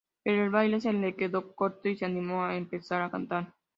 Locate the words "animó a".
2.05-2.55